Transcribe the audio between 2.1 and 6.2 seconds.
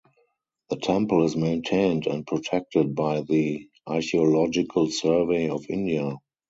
protected by the Archaeological Survey of India.